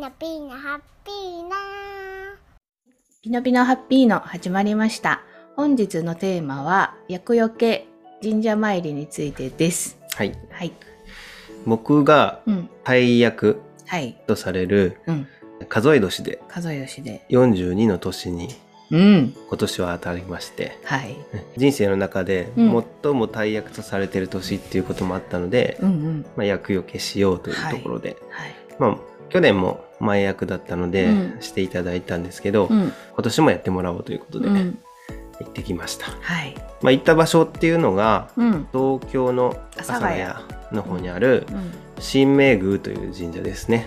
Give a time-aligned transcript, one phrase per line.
[0.00, 1.50] ノピーノハッピーノ
[3.20, 5.20] ピノピノハッピーの始まりました。
[5.56, 7.86] 本日のテーマは、厄除け
[8.22, 9.98] 神社参りについてです。
[10.14, 10.32] はい。
[10.52, 10.72] はい。
[11.66, 12.70] 僕がうん。
[12.82, 14.16] 大役はい。
[14.26, 15.28] とされるうん。
[15.68, 17.26] 数え年で数え年で。
[17.28, 18.48] 42の年に
[18.90, 19.34] うん。
[19.50, 21.14] 今年は当たりまして、はい。
[21.58, 26.26] 人生の中でうん最も大役とされてる年っていうこともあったので、うんうん。
[26.36, 28.54] まあ、厄除けしようというところで、はい。
[28.78, 31.08] まあ、去年も前役だったので、う
[31.38, 32.92] んしていただいたんですけど、うん。
[33.14, 34.78] 今年もやってもらおうということで、うん。
[35.40, 36.06] 行ってきました。
[36.20, 36.54] はい。
[36.82, 38.68] まあ、行った場所っていうのが、うん。
[38.72, 40.34] 東京の阿阿佐ヶ谷谷
[40.72, 41.72] の方にあるうん。
[41.98, 43.86] 新明宮という神社ですね。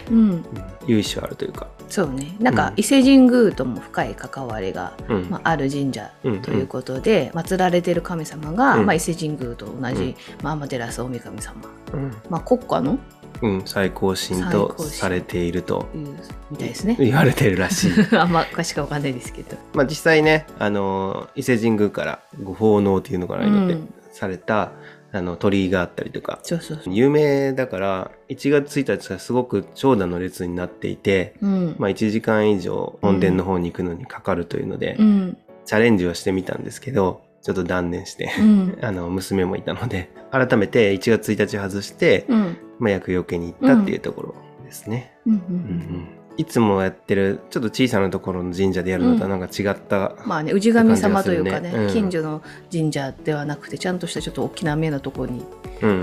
[0.88, 1.68] 由緒あるというか。
[1.90, 2.36] そうね。
[2.40, 11.56] なんかう、ん伊勢神宮とも深い関わりが、うんまあ、ある神社うんということで、祀られている神様が、うんまあ、伊勢神宮と同じ、うんまあ、天照大神様。
[11.94, 12.98] うんまあ、国家の
[13.42, 16.16] うん、最高神最とされているという
[16.52, 16.96] みたいですね。
[17.00, 17.92] 言われてるらしい。
[18.16, 19.58] あんま詳しくわかんないですけど。
[19.73, 24.72] まあ実際ね、あの伊勢神宮からご奉納っていうのかな、今ってうんされた
[25.11, 26.94] あの鳥居があったりとかそうそうそう。
[26.94, 31.76] 有名だから1月1日はすごく長蛇の列になっていて、うん。
[31.78, 35.38] まあ、1時間以上本殿の方に行くのにかかるというので、うん。
[35.66, 38.78] チャレンジをしてみたんですけどちょっと断念して、うん。
[38.81, 42.58] あの娘もいたので改めて1月1日外して、うん。
[42.80, 45.14] まあ、厄除けに行ったっていうところですね。
[45.26, 45.34] うん。
[45.34, 45.56] ううん。
[45.56, 51.94] んいつもやってるちょっと小さなところの神社でやるのとはなんか違った、まあね、氏神様というかね、うん。
[51.94, 55.46] 近所の神社ではなくて、ちゃんとしたちょっと大きな目のところにうん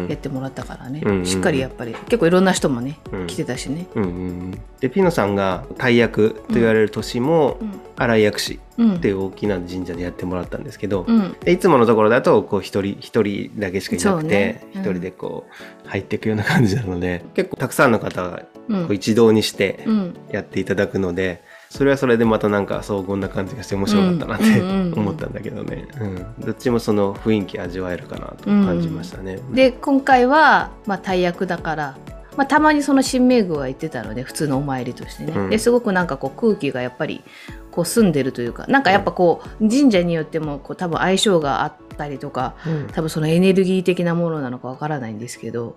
[0.08, 3.26] やってもらったからね、うんうんしっかりやっぱり、結構いろんな人もね、うん。
[3.26, 3.86] 来てたしね。
[3.94, 4.50] うんうんうん。
[4.80, 7.80] でピノさんが大役と言われる年もうん。
[7.96, 8.94] 新井薬師うん。
[8.94, 11.06] っていう大きな神社でやってもらったんですけど、
[11.46, 15.46] いつものところだとこう一人一人だけしかいなくて一、うん人でこ
[15.84, 18.86] う入っていくような感じなので結構たくさんの方がうん。
[18.86, 20.14] こう一堂にしてうん。
[20.30, 24.98] やっていただくのでそれはそれでまたなんか荘厳な感じがして面白かったなって、うんうんうんうん。
[24.98, 29.38] 思ったんだけどね、うん、どっちもその雰囲気味わえるかなと感じましたね。
[29.52, 31.96] で、今回は、まあ、大役だから、
[32.36, 35.32] まあ、たまにその神明宮は行ってたので、普通のお参りとしてね。
[35.34, 35.50] うん。
[35.50, 37.22] ですごくなんかこう空気がやっぱり、
[37.70, 42.86] こう澄んでるというか、なんかやっぱこう、神社によってもこう多分相性があったりとか、うん。
[42.88, 45.76] 多分そのエネルギー的なものなのかわからないんですけど、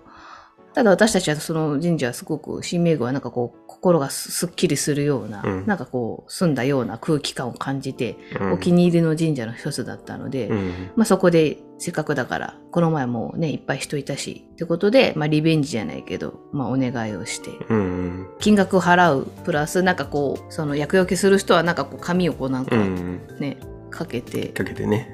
[0.74, 5.66] ただ私たちはその神社はすごく、神明宮はなんかこう、心がすすっきりするような、うん。
[5.66, 8.52] なんかこう、澄んだような空気感を感じて、うん。
[8.54, 10.90] お気に入りの神社の一つだったので、うん。
[10.96, 18.26] まあそこでせっかくだから、この前もね、いっぱい人いたし、ってことで、まあリベンジじゃないけど、まあお願いをして、うんうん。
[18.40, 23.20] 金額を払う、プラスなんかこう、その厄除けする人はなんかこう紙をこうなんかうん。
[23.38, 23.58] ね、
[23.90, 25.08] かけて、かけてね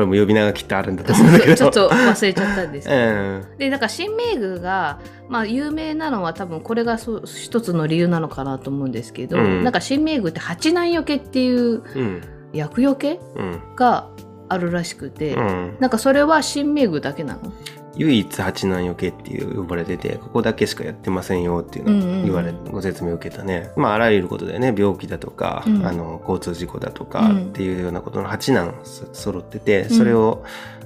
[0.00, 1.54] これも呼び名がきっとあるんだと思うんだけど。
[1.56, 2.88] ちょっと忘れちゃったんです。
[2.88, 3.00] けど。
[3.00, 3.44] うん。
[3.58, 9.62] で、だから神明宮が、まあ有名なのは多分これがそう一つの理由なのかなと思うんですけど、うん。
[9.62, 12.22] なんか神明宮って八難除けっていううん。
[12.52, 14.08] 厄除けうんが
[14.48, 15.76] あるらしくて、うん。
[15.80, 17.52] なんかそれは神明宮だけなの？
[18.00, 22.72] 唯一八難除けっていう呼ばれててここだけしかやってませんよっていうのを言われ、うんうん。
[22.72, 23.70] ご説明を受けたね。
[23.76, 25.86] まああらゆることでね病気だとか、うん。
[25.86, 27.48] あの交通事故だとかうん。
[27.50, 29.90] っていうようなことの八難そ揃っててん。
[29.90, 30.44] それを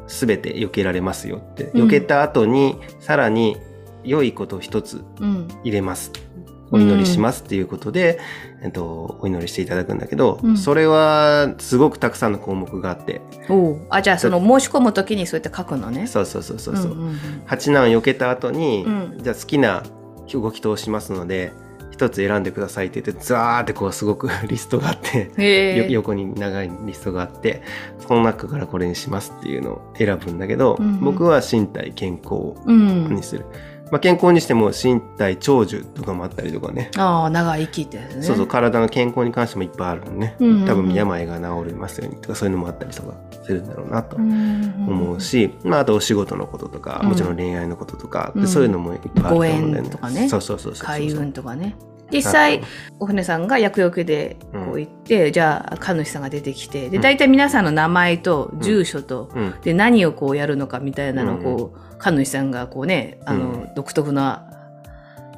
[0.08, 3.58] 全て避けられますよって、うん避けた後にさらに
[4.02, 5.48] 良いこと一つうん。
[5.62, 6.10] 入れます
[6.70, 8.18] お祈りしますっていうことで、
[8.62, 10.56] えっと、お祈りしていただくんだけど、うん。
[10.56, 13.20] それはすごくたくさんの項目があって。
[13.48, 16.06] おあ、じゃあその申し込むときにそうやって書くのね。
[16.06, 17.18] そうそうそうそうそう、んんん。
[17.46, 19.18] 八難避けた後に、うん。
[19.22, 19.82] じゃあ好きな
[20.32, 21.52] ご祈祷しますので
[21.90, 25.86] 一つ選んでくださいって言ってザーってこうすごく リストがあって。
[25.90, 27.62] 横に長いリストがあって
[28.00, 31.00] その中からこれにしますっていうのを選ぶんだけど、うんうん。
[31.00, 33.14] 僕は身体健康うん。
[33.14, 33.22] に。
[33.22, 33.44] する、
[33.90, 38.22] まあ、健康にしても身体長寿とかもあったりとかねああ、長生きってね。
[38.22, 49.78] そうそう体の健康に関してもいっぱいあるのね、うんうんうん多分病が治りますようにとかそういうのもあったりとかするんだろうなとうん思うし、まあ、あとお仕事のこととか、うんもちろん恋愛のこととか、うんそういうのもいっぱいあると思うんだよごね。
[49.84, 50.86] 縁とかねそうそうそうそうそう。
[50.86, 51.76] 開運とかね。
[52.14, 52.62] 実際、
[53.00, 57.02] お船さんが厄除けでこう行って、じゃあ神主さんが出てきてでうん。
[57.02, 59.54] 大体皆さんの名前と住所と、うん。
[59.62, 63.74] で何をこうやるのかみたいなのをこう、う神主さんがこうねあの、うん。
[63.74, 64.50] 独特な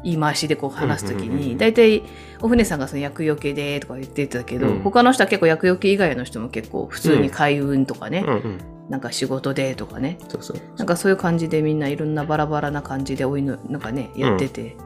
[0.04, 1.48] 言い回しでこう話すときうんうんうんうん。
[1.48, 2.02] に大体
[2.40, 4.80] お船さんがその厄除けでとか言ってたけど、うん。
[4.82, 8.34] 他の人は結構厄除け以外の人も結構普通に開運とかね、うん。
[8.34, 8.60] うん。
[8.88, 10.18] なんか仕事でとかね。
[10.28, 10.60] そうそう。
[10.76, 14.76] なんかそういう感じでみんないろんなバラバラな感じでお祈りなんかねやってて、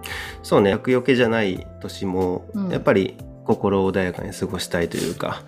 [0.42, 5.42] そうね、厄除けじゃない年も、うんやっぱり心穏やかに過ごしたいというか、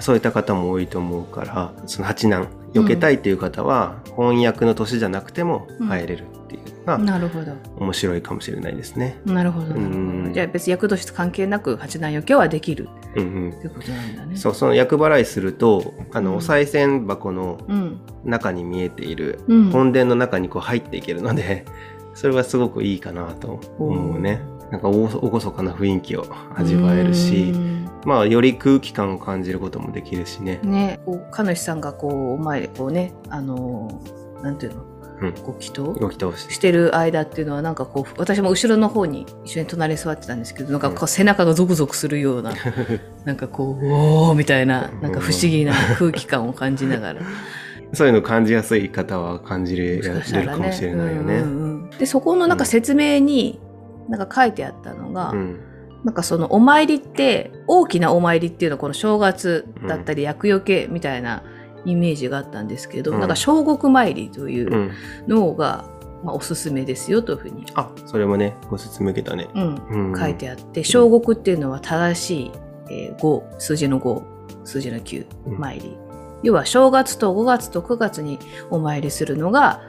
[0.00, 7.52] そういった方も多いと思うから、その八難、避けたいという方は、翻訳の年じゃなくても入れるっていうのがなるほど。
[7.76, 9.18] 面白いかもしれないですね。
[9.26, 9.66] なるほど。
[9.74, 14.36] うんどじゃあ別に役年と関係なく八段余計はできるうんうんということなんだね。
[14.36, 18.00] そうその厄払いするとあの、うんお賽銭箱のうん。
[18.24, 19.70] 中に見えているうん。
[19.70, 21.66] 本殿の中にこう入っていけるので
[22.14, 24.40] それはすごくいいかなと思うね。
[24.70, 27.90] なんかおおごそかな雰囲気を味わえるしうん。
[28.04, 30.60] まあより空気感を感じることもできるしね。
[30.62, 34.84] ね、こう神主さんがこうお前こうねあのーなんていうの、
[35.20, 35.34] うん。
[35.42, 35.92] ご祈祷？
[35.94, 42.52] 動き通ししてる間っていうのはなんかこう私も後ろの方に一緒に隣に座ってたんですけどなんかこう背中がゾクゾクするような、
[43.24, 47.20] なんかこうおおみたいななんか不思議な空気感を感じながら。
[47.94, 51.34] そういうの感じやすい方は感じれもしかしたられるかもしれないよね。
[51.34, 53.60] うんうんうんでそこのなんか説明に
[54.08, 55.60] なんか書いてあったのが、うん。
[56.04, 61.44] なんかそのお参りって大きなお参りっていうのはこの正月だったり厄除けみたいな
[61.84, 63.20] イメージがあったんですけど、うん。
[63.20, 64.90] なんか正国参りといううん。
[65.28, 65.84] のが、
[66.24, 69.48] まあ、おすすめですよというふうに、あそれもねご説明受けたね。
[69.54, 70.10] うん。
[70.12, 70.18] うん。
[70.18, 72.52] 書いてあって正国っていうのは正しい、
[72.90, 74.22] えー5数字の5
[74.64, 75.58] 数字の9うん。
[75.58, 75.96] 参り、
[76.42, 78.40] 要は正月と5月と9月に
[78.70, 79.82] お参りするのが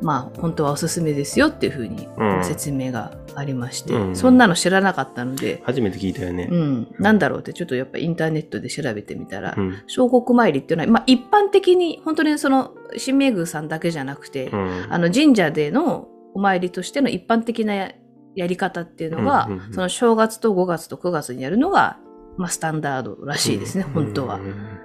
[0.00, 2.44] まあ本当はおすすめですよっていうふうにうん。
[2.44, 4.16] 説明がありまして、うん。
[4.16, 6.48] そんなの知らなかったので、初めて聞いたよね。
[6.50, 6.56] う。
[6.56, 9.76] ん、なんだろうってちょっとやっぱインターネットで調べてみたら、うん。
[9.86, 12.74] 正国参りっていうのは、まあ、一般的に本当にその
[13.04, 14.86] 神明宮さんだけじゃなくて、うん。
[14.88, 17.92] あの神社でのお参りとしての一般的なや
[18.34, 21.98] やり方っていうのが、うんうんうんその正月と5月と9月にやるのが、
[22.36, 24.36] まあ、スタンダードらしいですね、本当は。
[24.36, 24.38] う。
[24.40, 24.78] ん。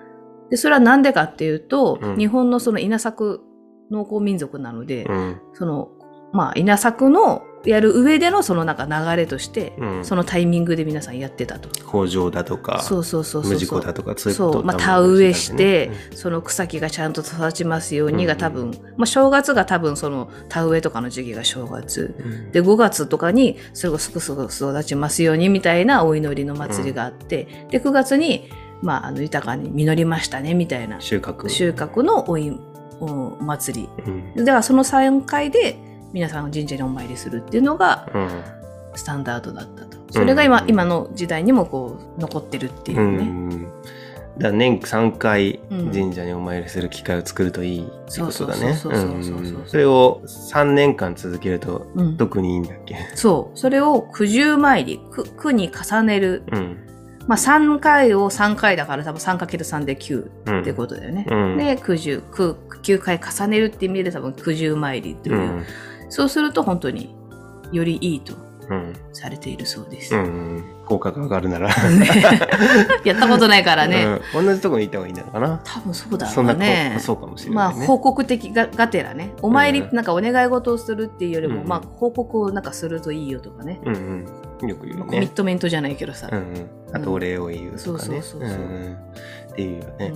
[0.49, 2.17] でそれはなんでかっていうと、うん。
[2.17, 3.41] 日本のその稲作
[3.93, 5.41] 農耕民族なので、うん。
[5.53, 5.89] その
[6.33, 10.05] まあ稲作のやる上でのそのなんか流れとして、うん。
[10.05, 11.69] そのタイミングで皆さんやってたと。
[11.85, 16.17] 工場だとかそうそうそうそう無事故だとかそういうそう、まあ、田植えして、うん。
[16.17, 22.15] その草木がちゃんと育ちますようにがうん多分、まあ、正月が多分その田植えとかの時期が正月。
[22.19, 22.51] うん。
[22.51, 28.49] で5月とかにそれがすくすく育ちますようにみたいなお祈りの祭りがあって、で9月に、
[28.81, 30.99] まあ、あの豊かに実りましたねみたいな。
[30.99, 31.47] 収穫。
[31.47, 32.59] 収穫のおい
[32.99, 33.89] お祭り。
[34.05, 34.35] うん。
[34.35, 35.77] だからその3回で
[36.13, 38.29] 皆さん神社にお参りするっていうのがうん。
[38.95, 39.97] スタンダードだったと。
[40.11, 40.69] それが今,、うん。
[40.69, 43.61] 今の時代にもこう残ってるっていううね、ん。
[43.61, 43.71] だか
[44.37, 45.91] ら年3回うん。
[45.91, 48.73] 神社にお参りする機会を作るといいってことだね。
[48.75, 49.59] そうそうそうそうそう。
[49.61, 49.67] うん。
[49.67, 52.17] それを3年間続けるとうん。
[52.17, 52.95] 特にいいんだっけ？
[53.15, 53.57] そう。
[53.57, 56.43] それを九十参り、九九に重ねる。
[56.51, 56.77] うん。
[57.25, 60.61] まあ3回を3回だから多分 3×3 で9うん。
[60.61, 61.25] ってことだよね。
[61.29, 61.57] うん。
[61.57, 65.39] で、九十、九、9回重ねるって意味で多分九十参りというう。
[65.39, 65.65] ん。
[66.09, 67.15] そうすると本当に
[67.71, 68.35] よりいいと
[68.69, 68.93] うん。
[69.11, 70.15] されているそうです。
[70.15, 70.63] うん。
[70.85, 71.67] 効果が上がるなら。
[71.89, 72.07] ね
[73.03, 74.05] やったことないからね。
[74.33, 74.45] うん。
[74.45, 75.59] 同じとこに行った方がいいんだろうな。
[75.63, 76.95] 多分そうだろうね。
[76.99, 77.85] そうかもしれまあないね。
[77.87, 79.33] 報告的ががてらね。
[79.41, 83.81] お参り、うんなんかお願い事をするっていうよりも、うんまあ報告をなんかするといいよとかね。
[83.85, 84.25] うん
[84.61, 84.69] うん。
[84.69, 85.27] よく言うまあコミッね。
[85.35, 86.29] トメントじゃないけどさ。
[86.31, 86.95] うんうん。
[86.95, 87.77] あとお礼を言うとかね。
[87.81, 88.95] そうそうそうそうん
[89.53, 90.13] っていうよね。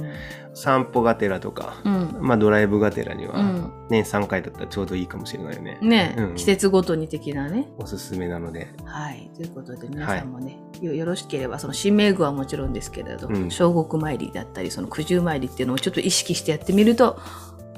[0.54, 2.18] 散歩がてらとか、うん。
[2.20, 3.72] まあドライブがてらにはうん。
[3.90, 5.78] 年3回だったらちょうどいいかもしれないよね。
[5.82, 7.68] ね、うん季節ごとに的なね。
[7.78, 8.68] おすすめなので。
[8.84, 9.30] はい。
[9.36, 17.20] ということで、皆さんもね、よよろしければ、その新名具はもちろんですけれど、うん正国参りだったり、その九十参りっていうのをちょっと意識してやってみると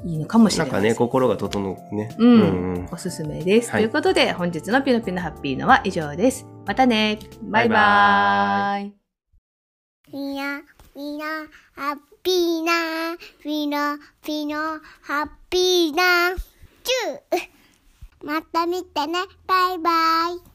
[0.04, 2.14] いいのかもしれないなんかね、心が整うね。
[2.18, 2.44] うんう
[2.80, 3.70] んおすすめです。
[3.70, 6.46] はいということで、本日のピノピノハッピーのは以上です。
[6.66, 7.18] またね。
[7.42, 10.79] バイババイバーイ。
[10.96, 11.24] みん、な、
[11.76, 19.90] ハッピーな、みんな、みんな、ハッピーな、チューまた見てね、バイバ
[20.44, 20.49] イ。